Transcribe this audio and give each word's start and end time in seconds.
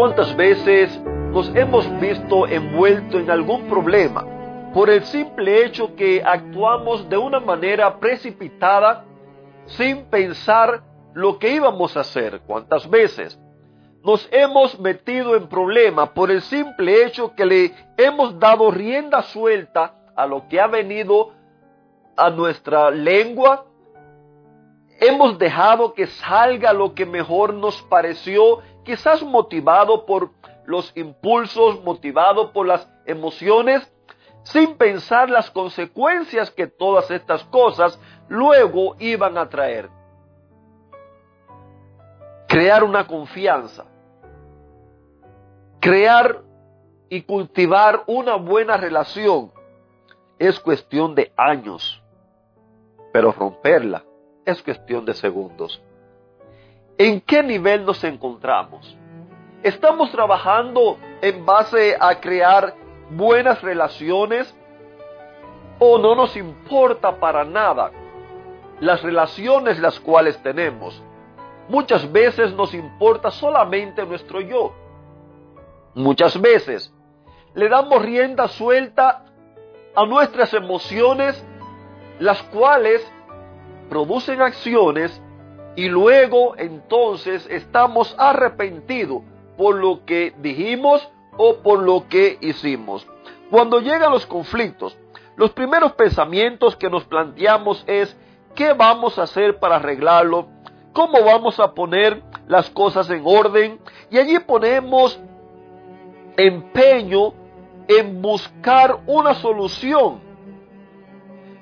¿Cuántas 0.00 0.34
veces 0.34 0.98
nos 1.30 1.54
hemos 1.54 1.86
visto 2.00 2.46
envueltos 2.46 3.20
en 3.20 3.30
algún 3.30 3.68
problema 3.68 4.24
por 4.72 4.88
el 4.88 5.04
simple 5.04 5.62
hecho 5.62 5.94
que 5.94 6.22
actuamos 6.24 7.06
de 7.10 7.18
una 7.18 7.38
manera 7.38 8.00
precipitada 8.00 9.04
sin 9.66 10.06
pensar 10.06 10.82
lo 11.12 11.38
que 11.38 11.50
íbamos 11.50 11.98
a 11.98 12.00
hacer? 12.00 12.40
¿Cuántas 12.46 12.88
veces 12.88 13.38
nos 14.02 14.26
hemos 14.32 14.80
metido 14.80 15.36
en 15.36 15.48
problemas 15.48 16.08
por 16.08 16.30
el 16.30 16.40
simple 16.40 17.04
hecho 17.04 17.34
que 17.34 17.44
le 17.44 17.74
hemos 17.98 18.38
dado 18.40 18.70
rienda 18.70 19.20
suelta 19.20 19.96
a 20.16 20.26
lo 20.26 20.48
que 20.48 20.62
ha 20.62 20.66
venido 20.66 21.34
a 22.16 22.30
nuestra 22.30 22.90
lengua? 22.90 23.66
Hemos 25.02 25.38
dejado 25.38 25.94
que 25.94 26.06
salga 26.06 26.74
lo 26.74 26.94
que 26.94 27.06
mejor 27.06 27.54
nos 27.54 27.80
pareció 27.84 28.60
quizás 28.84 29.22
motivado 29.22 30.04
por 30.04 30.30
los 30.66 30.94
impulsos, 30.94 31.82
motivado 31.82 32.52
por 32.52 32.66
las 32.66 32.86
emociones, 33.06 33.90
sin 34.42 34.76
pensar 34.76 35.30
las 35.30 35.50
consecuencias 35.50 36.50
que 36.50 36.66
todas 36.66 37.10
estas 37.10 37.42
cosas 37.44 37.98
luego 38.28 38.94
iban 38.98 39.38
a 39.38 39.48
traer. 39.48 39.88
Crear 42.46 42.84
una 42.84 43.06
confianza, 43.06 43.86
crear 45.80 46.42
y 47.08 47.22
cultivar 47.22 48.02
una 48.06 48.36
buena 48.36 48.76
relación 48.76 49.50
es 50.38 50.60
cuestión 50.60 51.14
de 51.14 51.32
años, 51.38 52.02
pero 53.14 53.32
romperla 53.32 54.04
es 54.50 54.62
cuestión 54.62 55.04
de 55.04 55.14
segundos. 55.14 55.82
¿En 56.98 57.20
qué 57.20 57.42
nivel 57.42 57.84
nos 57.84 58.04
encontramos? 58.04 58.96
¿Estamos 59.62 60.10
trabajando 60.10 60.98
en 61.22 61.44
base 61.44 61.96
a 61.98 62.20
crear 62.20 62.74
buenas 63.10 63.62
relaciones? 63.62 64.54
¿O 65.78 65.98
no 65.98 66.14
nos 66.14 66.36
importa 66.36 67.18
para 67.18 67.44
nada 67.44 67.90
las 68.80 69.02
relaciones 69.02 69.78
las 69.78 69.98
cuales 70.00 70.42
tenemos? 70.42 71.02
Muchas 71.68 72.10
veces 72.10 72.52
nos 72.52 72.74
importa 72.74 73.30
solamente 73.30 74.04
nuestro 74.04 74.40
yo. 74.40 74.74
Muchas 75.94 76.40
veces 76.40 76.92
le 77.54 77.68
damos 77.68 78.02
rienda 78.02 78.48
suelta 78.48 79.24
a 79.94 80.06
nuestras 80.06 80.52
emociones, 80.54 81.44
las 82.18 82.42
cuales 82.44 83.06
producen 83.90 84.40
acciones 84.40 85.20
y 85.76 85.88
luego 85.88 86.56
entonces 86.56 87.46
estamos 87.50 88.14
arrepentidos 88.18 89.22
por 89.58 89.76
lo 89.76 90.06
que 90.06 90.32
dijimos 90.38 91.06
o 91.36 91.56
por 91.56 91.80
lo 91.80 92.08
que 92.08 92.38
hicimos. 92.40 93.06
Cuando 93.50 93.80
llegan 93.80 94.12
los 94.12 94.24
conflictos, 94.24 94.96
los 95.36 95.50
primeros 95.50 95.92
pensamientos 95.92 96.76
que 96.76 96.88
nos 96.88 97.04
planteamos 97.04 97.84
es 97.86 98.16
¿qué 98.54 98.72
vamos 98.72 99.18
a 99.18 99.24
hacer 99.24 99.58
para 99.58 99.76
arreglarlo? 99.76 100.48
¿Cómo 100.92 101.22
vamos 101.24 101.58
a 101.60 101.72
poner 101.72 102.22
las 102.46 102.70
cosas 102.70 103.10
en 103.10 103.22
orden? 103.24 103.80
Y 104.10 104.18
allí 104.18 104.38
ponemos 104.38 105.20
empeño 106.36 107.32
en 107.88 108.22
buscar 108.22 109.00
una 109.06 109.34
solución. 109.34 110.20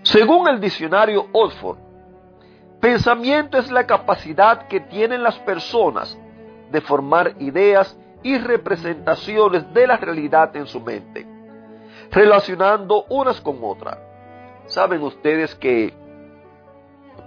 Según 0.03 0.49
el 0.49 0.61
diccionario 0.61 1.27
Oxford, 1.33 1.88
Pensamiento 2.81 3.59
es 3.59 3.71
la 3.73 3.87
capacidad 3.87 4.69
que 4.69 4.79
tienen 4.79 5.23
las 5.23 5.37
personas 5.41 6.17
de 6.71 6.81
formar 6.81 7.35
ideas 7.41 7.99
y 8.23 8.39
representaciones 8.39 9.73
de 9.75 9.87
la 9.87 9.97
realidad 9.97 10.55
en 10.55 10.67
su 10.67 10.81
mente, 10.81 11.27
relacionando 12.13 13.05
unas 13.09 13.41
con 13.41 13.59
otras. 13.63 13.99
Saben 14.67 15.03
ustedes 15.03 15.55
que 15.57 15.93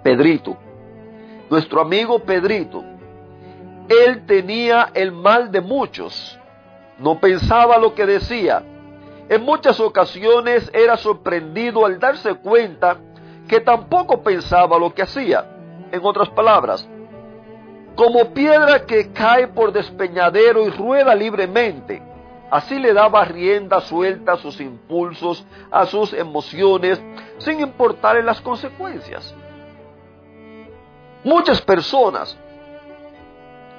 Pedrito, 0.02 0.56
nuestro 1.50 1.82
amigo 1.82 2.20
Pedrito, 2.20 2.82
él 3.88 4.24
tenía 4.26 4.90
el 4.94 5.12
mal 5.12 5.50
de 5.52 5.60
muchos, 5.60 6.38
no 6.98 7.18
pensaba 7.20 7.76
lo 7.76 7.94
que 7.94 8.06
decía. 8.06 8.62
En 9.28 9.42
muchas 9.42 9.80
ocasiones 9.80 10.70
era 10.72 10.96
sorprendido 10.96 11.84
al 11.84 11.98
darse 11.98 12.34
cuenta 12.34 12.98
que 13.48 13.60
tampoco 13.60 14.22
pensaba 14.22 14.78
lo 14.78 14.94
que 14.94 15.02
hacía. 15.02 15.44
En 15.90 16.00
otras 16.04 16.30
palabras, 16.30 16.88
como 17.94 18.32
piedra 18.32 18.86
que 18.86 19.12
cae 19.12 19.48
por 19.48 19.72
despeñadero 19.72 20.66
y 20.66 20.70
rueda 20.70 21.14
libremente, 21.14 22.02
así 22.50 22.78
le 22.78 22.94
daba 22.94 23.24
rienda 23.24 23.80
suelta 23.80 24.32
a 24.32 24.36
sus 24.38 24.60
impulsos, 24.60 25.44
a 25.70 25.84
sus 25.86 26.12
emociones, 26.14 27.02
sin 27.38 27.60
importarle 27.60 28.22
las 28.22 28.40
consecuencias. 28.40 29.34
Muchas 31.24 31.60
personas, 31.60 32.36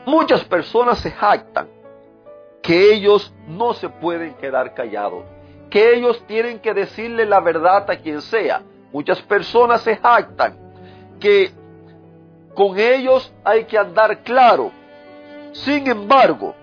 muchas 0.05 0.43
personas 0.45 0.99
se 0.99 1.11
jactan 1.11 1.67
que 2.61 2.93
ellos 2.93 3.33
no 3.47 3.73
se 3.73 3.89
pueden 3.89 4.35
quedar 4.35 4.73
callados, 4.73 5.25
que 5.69 5.95
ellos 5.95 6.23
tienen 6.27 6.59
que 6.59 6.73
decirle 6.73 7.25
la 7.25 7.41
verdad 7.41 7.89
a 7.89 7.97
quien 7.97 8.21
sea, 8.21 8.61
Muchas 8.93 9.19
personas 9.23 9.81
se 9.81 9.97
jactan 9.97 10.55
que 11.19 11.51
con 12.53 12.77
ellos 12.77 13.33
hay 13.43 13.65
que 13.65 13.75
andar 13.75 14.21
claro. 14.21 14.71
Sin 15.51 15.87
embargo, 15.87 16.53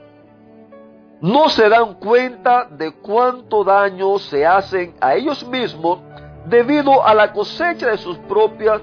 no 1.20 1.48
se 1.48 1.68
dan 1.68 1.94
cuenta 1.94 2.66
de 2.66 2.92
cuánto 2.92 3.64
daño 3.64 4.16
se 4.20 4.46
hacen 4.46 4.94
a 5.00 5.14
ellos 5.14 5.44
mismos 5.48 5.98
debido 6.46 7.04
a 7.04 7.14
la 7.14 7.32
cosecha 7.32 7.88
de 7.88 7.98
sus 7.98 8.16
propias 8.18 8.80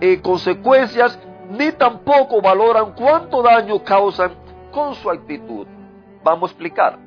eh, 0.00 0.20
consecuencias, 0.22 1.18
ni 1.50 1.72
tampoco 1.72 2.40
valoran 2.40 2.92
cuánto 2.92 3.42
daño 3.42 3.82
causan 3.82 4.30
con 4.70 4.94
su 4.94 5.10
actitud. 5.10 5.66
Vamos 6.22 6.50
a 6.50 6.52
explicar. 6.52 6.98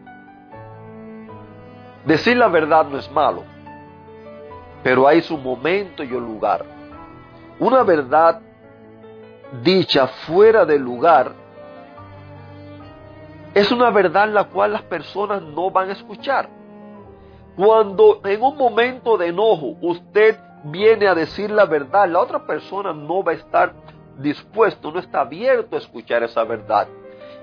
Decir 2.06 2.35
la 2.35 2.50
verdad 2.50 2.85
no 2.85 2.97
es 2.97 3.09
malo 3.12 3.58
pero 4.84 5.07
hay 5.07 5.22
su 5.22 5.38
momento 5.38 6.03
y 6.03 6.12
un 6.13 6.25
lugar. 6.25 6.66
Una 7.59 7.84
verdad 7.84 8.41
dicha 9.63 10.07
fuera 10.07 10.66
del 10.66 10.81
lugar 10.81 11.34
es 13.53 13.72
una 13.72 13.89
verdad 13.89 14.29
la 14.29 14.44
cual 14.45 14.73
las 14.73 14.84
personas 14.84 15.41
no 15.41 15.72
van 15.72 15.89
a 15.89 15.94
escuchar. 15.94 16.47
Cuando 17.56 18.22
en 18.23 18.41
un 18.41 18.56
momento 18.56 19.18
de 19.18 19.28
enojo 19.28 19.75
usted 19.81 20.38
viene 20.63 21.07
a 21.07 21.16
decir 21.16 21.50
la 21.50 21.66
verdad, 21.66 22.07
la 22.07 22.19
otra 22.19 22.45
persona 22.45 22.94
no 22.94 23.23
va 23.23 23.31
a 23.34 23.35
estar 23.35 23.74
dispuesto, 24.18 24.92
no 24.92 25.00
está 25.00 25.21
abierto 25.21 25.75
a 25.75 25.80
escuchar 25.80 26.24
esa 26.24 26.44
verdad. 26.44 26.88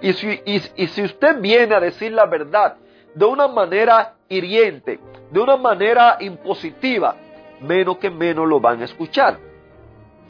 Y 0.01 0.13
si 0.13 1.03
usted 1.03 1.41
viene 1.41 1.75
a 1.75 1.81
decir 1.81 2.13
la 2.13 2.27
verdad 2.27 2.77
de 3.15 3.25
una 3.25 3.49
manera 3.49 4.15
hiriente, 4.29 5.01
de 5.31 5.41
una 5.41 5.57
manera 5.57 6.19
impositiva, 6.21 7.17
menos 7.61 7.99
que 7.99 8.11
menos 8.11 8.47
lo 8.47 8.61
van 8.61 8.83
a 8.83 8.85
escuchar. 8.85 9.39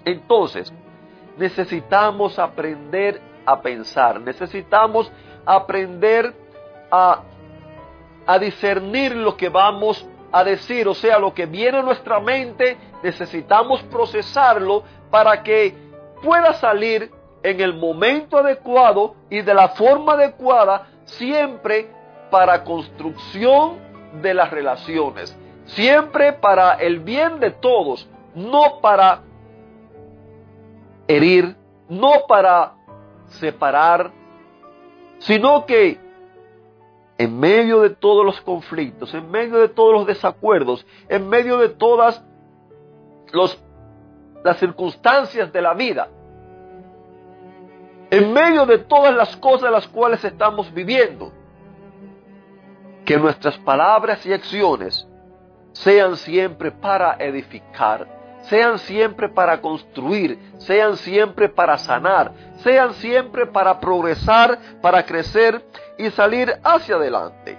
Entonces, 0.05 0.73
necesitamos 1.37 2.38
aprender 2.38 3.20
a 3.44 3.61
pensar, 3.61 4.20
necesitamos 4.20 5.11
aprender 5.44 6.34
a, 6.90 7.23
a 8.26 8.38
discernir 8.38 9.14
lo 9.14 9.37
que 9.37 9.49
vamos 9.49 10.06
a 10.32 10.44
decir, 10.44 10.88
o 10.88 10.94
sea, 10.94 11.19
lo 11.19 11.32
que 11.32 11.46
viene 11.46 11.78
a 11.78 11.82
nuestra 11.82 12.20
mente, 12.20 12.76
necesitamos 13.02 13.82
procesarlo 13.84 14.82
para 15.11 15.43
que 15.43 15.75
pueda 16.23 16.52
salir 16.55 17.11
en 17.43 17.61
el 17.61 17.75
momento 17.75 18.38
adecuado 18.38 19.14
y 19.31 19.43
de 19.43 19.55
la 19.55 19.69
forma 19.69 20.14
adecuada, 20.14 20.88
siempre 21.05 21.88
para 22.31 22.64
construcción 22.64 23.78
de 24.20 24.34
las 24.34 24.50
relaciones 24.50 25.37
siempre 25.66 26.32
para 26.32 26.74
el 26.74 27.00
bien 27.00 27.40
de 27.40 27.50
todos, 27.50 28.08
no 28.34 28.80
para 28.80 29.22
herir, 31.08 31.56
no 31.88 32.12
para 32.28 32.74
separar, 33.26 34.10
sino 35.18 35.66
que 35.66 35.98
en 37.18 37.38
medio 37.38 37.80
de 37.80 37.90
todos 37.90 38.24
los 38.24 38.40
conflictos, 38.40 39.12
en 39.14 39.30
medio 39.30 39.58
de 39.58 39.68
todos 39.68 39.92
los 39.92 40.06
desacuerdos, 40.06 40.86
en 41.08 41.28
medio 41.28 41.58
de 41.58 41.70
todas 41.70 42.22
las 44.44 44.58
circunstancias 44.58 45.52
de 45.52 45.62
la 45.62 45.74
vida, 45.74 46.08
en 48.10 48.32
medio 48.32 48.66
de 48.66 48.78
todas 48.78 49.14
las 49.14 49.36
cosas 49.36 49.70
las 49.72 49.88
cuales 49.88 50.22
estamos 50.24 50.72
viviendo, 50.72 51.32
que 53.04 53.16
nuestras 53.16 53.56
palabras 53.58 54.24
y 54.26 54.32
acciones 54.32 55.08
sean 55.82 56.17
siempre 56.17 56.70
para 56.70 57.17
edificar, 57.19 58.06
sean 58.43 58.78
siempre 58.78 59.28
para 59.28 59.61
construir, 59.61 60.38
sean 60.58 60.96
siempre 60.96 61.49
para 61.49 61.76
sanar, 61.76 62.32
sean 62.58 62.94
siempre 62.94 63.46
para 63.46 63.78
progresar, 63.78 64.58
para 64.81 65.05
crecer 65.05 65.62
y 65.99 66.11
salir 66.11 66.52
hacia 66.62 66.96
adelante. 66.96 67.58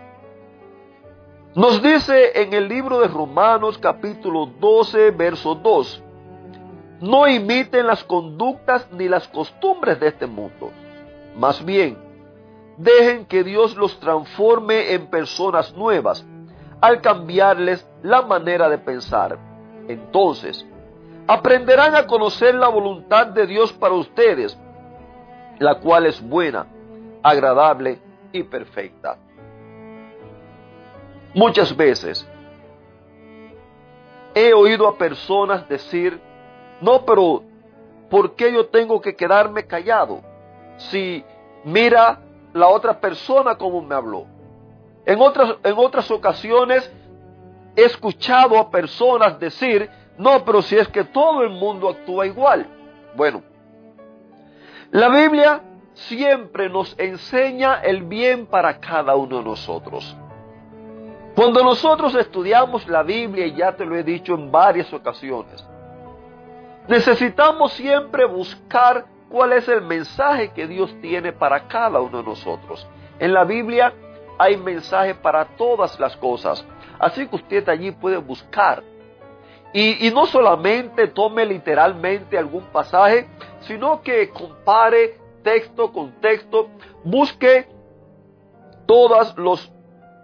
Nos 1.54 1.81
dice 1.81 2.42
en 2.42 2.54
el 2.54 2.68
libro 2.68 3.02
de 3.02 3.08
Romanos 3.08 3.78
capítulo 3.78 4.48
12, 4.60 5.12
verso 5.12 5.56
2, 5.56 6.04
no 7.02 7.28
imiten 7.28 7.86
las 7.86 8.04
conductas 8.04 8.88
ni 8.92 9.08
las 9.08 9.28
costumbres 9.28 10.00
de 10.00 10.08
este 10.08 10.25
mundo. 10.25 10.72
Más 11.36 11.64
bien, 11.64 11.98
dejen 12.78 13.25
que 13.28 13.44
Dios 13.44 13.75
los 13.75 14.00
transforme 14.00 14.94
en 14.94 15.08
personas 15.08 15.75
nuevas 15.75 16.25
al 16.81 17.01
cambiarles 17.01 17.88
la 18.03 18.21
manera 18.21 18.69
de 18.69 18.77
pensar. 18.77 19.38
Entonces, 19.88 20.65
aprenderán 21.27 21.95
a 21.95 22.07
conocer 22.07 22.56
la 22.56 22.68
voluntad 22.68 23.27
de 23.27 23.47
Dios 23.47 23.74
para 23.74 23.94
ustedes, 23.94 24.57
la 25.59 25.75
cual 25.79 26.06
es 26.06 26.21
buena, 26.21 26.68
agradable 27.24 28.00
y 28.31 28.44
perfecta. 28.44 29.18
Muchas 31.33 31.75
veces 31.75 32.27
he 34.33 34.53
oído 34.53 34.88
a 34.88 34.97
personas 34.97 35.68
decir, 35.68 36.19
no, 36.81 37.06
pero 37.06 37.44
¿por 38.09 38.35
qué 38.35 38.53
yo 38.53 38.68
tengo 38.68 39.01
que 39.01 39.15
quedarme 39.15 39.65
callado? 39.65 40.21
Si 40.77 41.23
mira 41.63 42.19
la 42.53 42.68
otra 42.68 43.00
persona 43.00 43.56
como 43.57 43.81
me 43.81 43.95
habló. 43.95 44.25
En 45.07 45.21
otras, 45.21 45.56
en 45.63 45.74
otras 45.77 46.12
ocasiones 46.12 46.92
he 47.77 47.86
escuchado 47.86 48.59
a 48.59 48.69
personas 48.69 49.39
decir, 49.39 49.89
no, 50.18 50.44
pero 50.44 50.62
si 50.62 50.75
es 50.75 50.89
que 50.89 51.06
todo 51.06 51.44
el 51.44 51.50
mundo 51.50 51.88
actúa 51.88 52.25
igual. 52.25 52.68
Bueno, 53.15 53.42
la 54.92 55.07
Biblia 55.07 55.62
siempre 55.94 56.68
nos 56.69 56.94
enseña 57.00 57.75
el 57.75 58.04
bien 58.04 58.48
para 58.48 58.81
cada 58.81 59.15
uno 59.15 59.38
de 59.38 59.45
nosotros. 59.45 60.18
Cuando 61.36 61.63
nosotros 61.63 62.13
estudiamos 62.15 62.86
la 62.89 63.01
Biblia, 63.04 63.45
y 63.45 63.56
ya 63.56 63.77
te 63.77 63.86
lo 63.86 63.95
he 63.95 64.04
dicho 64.04 64.33
en 64.33 64.51
varias 64.51 64.92
ocasiones, 64.92 65.65
necesitamos 66.89 67.71
siempre 67.71 68.25
buscar 68.25 69.06
cuál 69.30 69.54
es 69.54 69.69
el 69.69 69.83
mensaje 69.83 70.51
que 70.51 70.68
Dios 70.68 70.94
tiene 71.00 71.31
para 71.31 71.65
cada 71.69 72.01
uno 72.01 72.18
de 72.18 72.24
nosotros. 72.25 72.86
En 73.19 73.33
la 73.33 73.45
Biblia 73.45 73.94
hay 74.38 74.57
mensaje 74.57 75.16
para 75.16 75.45
todas 75.45 76.00
las 76.00 76.16
cosas, 76.18 76.66
así 77.00 77.28
que 77.28 77.36
usted 77.36 77.68
allí 77.69 77.92
puede 77.92 78.18
buscar. 78.18 78.84
Y, 79.74 80.10
no 80.12 80.25
solamente 80.25 81.07
tome 81.07 81.45
literalmente 81.45 82.38
algún 82.38 82.63
pasaje, 82.66 83.28
sino 83.62 84.01
que 84.01 84.30
compare 84.30 85.18
texto 85.44 85.92
con 85.92 86.13
texto, 86.22 86.69
busque 87.04 87.68
todos 88.86 89.38
los, 89.38 89.72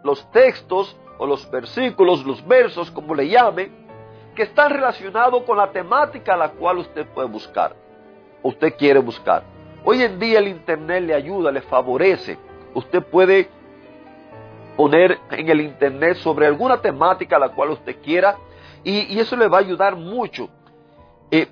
los 0.04 0.32
textos 0.32 0.98
o 1.18 1.28
los 1.28 1.50
versículos, 1.52 2.26
los 2.26 2.46
versos, 2.48 2.90
como 2.90 3.14
le 3.14 3.28
llame, 3.28 3.70
que 4.34 4.44
están 4.44 4.72
relacionados 4.72 5.44
con 5.44 5.58
la 5.58 5.72
temática 5.72 6.34
a 6.34 6.38
la 6.38 6.50
cual 6.50 6.80
usted 6.80 7.06
puede 7.08 7.28
buscar, 7.28 7.76
usted 8.42 8.76
quiere 8.76 9.00
buscar. 9.00 9.44
Hoy 9.86 10.02
en 10.02 10.18
día 10.18 10.40
el 10.40 10.48
Internet 10.48 11.04
le 11.04 11.14
ayuda, 11.14 11.52
le 11.52 11.62
favorece. 11.62 12.38
Usted 12.74 13.04
puede 13.04 13.50
poner 14.76 15.20
en 15.32 15.50
el 15.50 15.62
Internet 15.62 16.18
sobre 16.18 16.48
alguna 16.48 16.82
temática 16.82 17.36
a 17.36 17.40
la 17.40 17.50
cual 17.50 17.72
usted 17.72 17.98
quiera 18.02 18.38
y, 18.84 19.20
eso 19.20 19.36
le 19.36 19.48
va 19.48 19.58
a 19.58 19.62
ayudar 19.62 19.96
mucho 19.96 20.50
eh, 21.32 21.48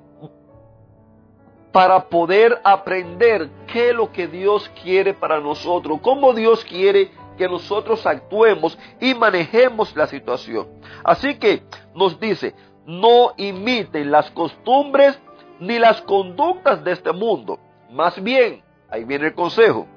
para 1.72 2.10
poder 2.10 2.60
aprender 2.64 3.50
qué 3.68 3.90
es 3.90 3.96
lo 3.96 4.12
que 4.12 4.28
Dios 4.28 4.70
quiere 4.84 5.14
para 5.14 5.40
nosotros, 5.40 6.00
cómo 6.02 6.34
Dios 6.34 6.66
quiere 6.66 7.10
que 7.38 7.48
nosotros 7.48 8.06
actuemos 8.06 8.78
y 9.00 9.16
manejemos 9.16 9.96
la 9.96 10.08
situación. 10.08 10.68
Así 11.04 11.36
que 11.36 11.64
nos 11.96 12.20
dice, 12.20 12.54
no 12.86 13.34
imiten 13.38 14.12
las 14.12 14.30
costumbres 14.32 15.18
ni 15.60 15.80
las 15.80 16.02
conductas 16.02 16.84
de 16.84 16.92
este 16.92 17.14
mundo. 17.14 17.60
Más 17.90 18.22
bien, 18.22 18.62
ahí 18.90 19.06
viene 19.06 19.28
el 19.28 19.36
consejo, 19.36 19.88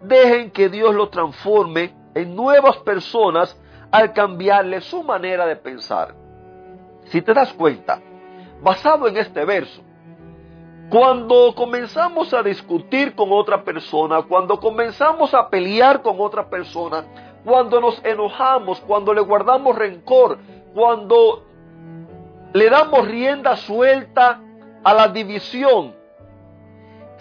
dejen 0.00 0.52
que 0.52 0.68
Dios 0.68 0.94
lo 0.94 1.08
transforme 1.08 1.92
en 2.14 2.34
nuevas 2.36 2.76
personas 2.78 3.58
al 3.90 4.12
cambiarle 4.12 4.80
su 4.80 5.02
manera 5.02 5.46
de 5.46 5.56
pensar. 5.56 6.14
Si 7.04 7.20
te 7.22 7.34
das 7.34 7.52
cuenta, 7.52 8.00
basado 8.62 9.08
en 9.08 9.16
este 9.16 9.44
verso, 9.44 9.82
cuando 10.88 11.54
comenzamos 11.54 12.34
a 12.34 12.42
discutir 12.42 13.14
con 13.14 13.32
otra 13.32 13.64
persona, 13.64 14.22
cuando 14.22 14.60
comenzamos 14.60 15.32
a 15.34 15.48
pelear 15.48 16.02
con 16.02 16.20
otra 16.20 16.48
persona, 16.48 17.04
cuando 17.44 17.80
nos 17.80 18.04
enojamos, 18.04 18.80
cuando 18.80 19.14
le 19.14 19.20
guardamos 19.20 19.76
rencor, 19.76 20.38
cuando 20.74 21.44
le 22.52 22.68
damos 22.68 23.06
rienda 23.08 23.56
suelta 23.56 24.40
a 24.84 24.94
la 24.94 25.08
división, 25.08 25.94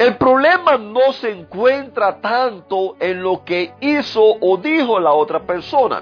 el 0.01 0.17
problema 0.17 0.79
no 0.79 1.13
se 1.13 1.29
encuentra 1.29 2.19
tanto 2.19 2.95
en 2.99 3.21
lo 3.21 3.45
que 3.45 3.71
hizo 3.81 4.19
o 4.41 4.57
dijo 4.57 4.99
la 4.99 5.13
otra 5.13 5.41
persona. 5.45 6.01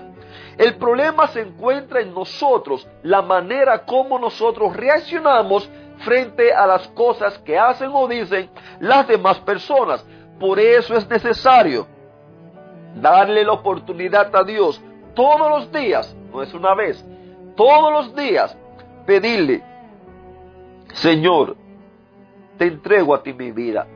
El 0.58 0.78
problema 0.78 1.28
se 1.28 1.42
encuentra 1.42 2.00
en 2.00 2.14
nosotros, 2.14 2.88
la 3.04 3.22
manera 3.22 3.84
como 3.84 4.18
nosotros 4.18 4.74
reaccionamos 4.74 5.70
frente 5.98 6.54
a 6.54 6.66
las 6.66 6.88
cosas 6.88 7.40
que 7.40 7.60
hacen 7.60 7.90
o 7.94 8.08
dicen 8.08 8.50
las 8.80 9.06
demás 9.06 9.38
personas. 9.40 10.08
Por 10.40 10.62
eso 10.62 10.96
es 10.96 11.06
necesario 11.10 11.86
darle 12.96 13.44
la 13.44 13.52
oportunidad 13.52 14.34
a 14.34 14.46
Dios 14.46 14.82
todos 15.14 15.50
los 15.50 15.74
días, 15.74 16.16
no 16.32 16.42
es 16.42 16.54
una 16.54 16.74
vez, 16.74 17.06
todos 17.58 17.92
los 17.92 18.16
días, 18.16 18.58
pedirle, 19.06 19.62
Señor, 20.94 21.58
te 22.60 22.66
entrego 22.68 23.16
a 23.16 23.24
ti 23.24 23.34
mi 23.34 23.52
vida. 23.52 23.88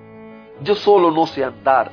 Yo 0.61 0.73
solo 0.73 1.11
no 1.11 1.27
sé 1.27 1.43
andar. 1.43 1.91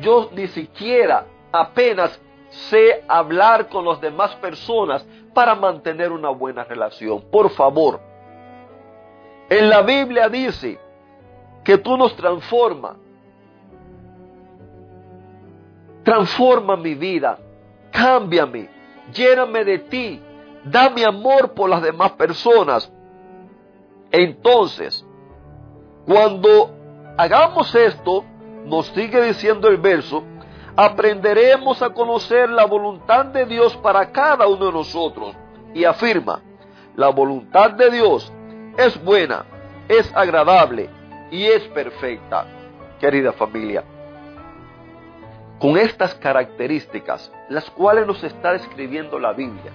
Yo 0.00 0.28
ni 0.34 0.46
siquiera 0.48 1.26
apenas 1.50 2.20
sé 2.50 3.02
hablar 3.08 3.68
con 3.68 3.86
las 3.86 3.98
demás 4.00 4.36
personas 4.36 5.04
para 5.32 5.54
mantener 5.54 6.12
una 6.12 6.28
buena 6.28 6.64
relación. 6.64 7.22
Por 7.30 7.48
favor, 7.50 7.98
en 9.48 9.70
la 9.70 9.80
Biblia 9.80 10.28
dice 10.28 10.78
que 11.64 11.78
tú 11.78 11.96
nos 11.96 12.14
transformas. 12.14 12.96
Transforma 16.04 16.76
mi 16.76 16.94
vida, 16.94 17.38
cámbiame, 17.90 18.68
lléname 19.14 19.64
de 19.64 19.78
ti, 19.78 20.20
dame 20.62 21.06
amor 21.06 21.54
por 21.54 21.70
las 21.70 21.80
demás 21.80 22.12
personas. 22.12 22.92
Entonces, 24.12 25.05
cuando 26.06 26.70
hagamos 27.16 27.74
esto, 27.74 28.24
nos 28.64 28.86
sigue 28.88 29.20
diciendo 29.22 29.68
el 29.68 29.78
verso, 29.78 30.22
aprenderemos 30.76 31.82
a 31.82 31.90
conocer 31.90 32.48
la 32.50 32.64
voluntad 32.66 33.26
de 33.26 33.46
Dios 33.46 33.76
para 33.78 34.12
cada 34.12 34.46
uno 34.46 34.66
de 34.66 34.72
nosotros. 34.72 35.34
Y 35.74 35.84
afirma, 35.84 36.40
la 36.94 37.08
voluntad 37.08 37.72
de 37.72 37.90
Dios 37.90 38.32
es 38.78 39.02
buena, 39.02 39.44
es 39.88 40.10
agradable 40.14 40.88
y 41.30 41.44
es 41.44 41.62
perfecta. 41.68 42.46
Querida 43.00 43.32
familia, 43.32 43.84
con 45.58 45.76
estas 45.76 46.14
características, 46.14 47.30
las 47.50 47.68
cuales 47.70 48.06
nos 48.06 48.22
está 48.24 48.52
describiendo 48.52 49.18
la 49.18 49.32
Biblia, 49.32 49.70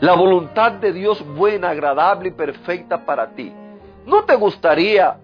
la 0.00 0.14
voluntad 0.14 0.72
de 0.72 0.92
Dios 0.92 1.24
buena, 1.36 1.70
agradable 1.70 2.30
y 2.30 2.32
perfecta 2.32 3.04
para 3.04 3.28
ti, 3.30 3.52
¿no 4.06 4.24
te 4.24 4.34
gustaría, 4.34 5.18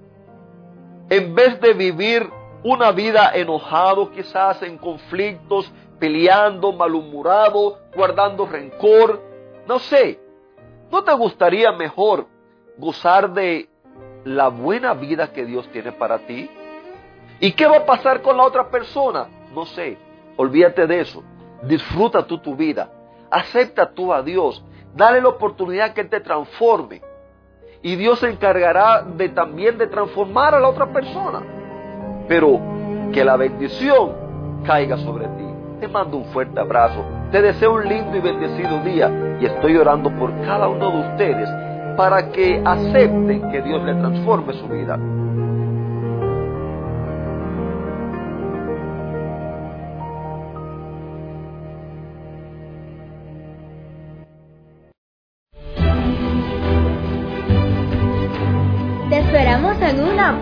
en 1.12 1.34
vez 1.34 1.60
de 1.60 1.74
vivir 1.74 2.26
una 2.64 2.90
vida 2.90 3.32
enojado, 3.34 4.10
quizás 4.12 4.62
en 4.62 4.78
conflictos, 4.78 5.70
peleando, 5.98 6.72
malhumorado, 6.72 7.80
guardando 7.94 8.46
rencor, 8.46 9.20
no 9.68 9.78
sé, 9.78 10.18
¿no 10.90 11.04
te 11.04 11.12
gustaría 11.12 11.70
mejor 11.72 12.28
gozar 12.78 13.34
de 13.34 13.68
la 14.24 14.48
buena 14.48 14.94
vida 14.94 15.34
que 15.34 15.44
Dios 15.44 15.68
tiene 15.68 15.92
para 15.92 16.18
ti? 16.20 16.48
¿Y 17.40 17.52
qué 17.52 17.66
va 17.66 17.76
a 17.76 17.84
pasar 17.84 18.22
con 18.22 18.38
la 18.38 18.44
otra 18.44 18.70
persona? 18.70 19.28
No 19.54 19.66
sé, 19.66 19.98
Olvídate 20.38 20.86
de 20.86 21.00
eso. 21.00 21.22
Disfruta 21.62 22.26
tú 22.26 22.38
tu 22.38 22.56
vida. 22.56 22.90
Acepta 23.30 23.92
tú 23.92 24.14
a 24.14 24.22
Dios. 24.22 24.64
Dale 24.94 25.20
la 25.20 25.28
oportunidad 25.28 25.92
que 25.92 26.00
Él 26.00 26.08
te 26.08 26.20
transforme. 26.20 27.02
Y 27.82 27.96
Dios 27.96 28.20
se 28.20 28.30
encargará 28.30 29.02
de 29.02 29.28
también 29.30 29.76
de 29.76 29.88
transformar 29.88 30.54
a 30.54 30.60
la 30.60 30.68
otra 30.68 30.86
persona. 30.86 31.40
Pero 32.28 32.60
que 33.12 33.24
la 33.24 33.36
bendición 33.36 34.12
caiga 34.64 34.96
sobre 34.98 35.26
ti. 35.26 35.44
Te 35.80 35.88
mando 35.88 36.16
un 36.16 36.26
fuerte 36.26 36.60
abrazo. 36.60 37.04
Te 37.32 37.42
deseo 37.42 37.74
un 37.74 37.88
lindo 37.88 38.16
y 38.16 38.20
bendecido 38.20 38.82
día. 38.84 39.38
Y 39.40 39.46
estoy 39.46 39.76
orando 39.76 40.10
por 40.16 40.30
cada 40.42 40.68
uno 40.68 40.90
de 40.90 41.10
ustedes 41.10 41.48
para 41.96 42.30
que 42.30 42.62
acepten 42.64 43.50
que 43.50 43.62
Dios 43.62 43.82
le 43.82 43.94
transforme 43.94 44.52
su 44.52 44.68
vida. 44.68 44.96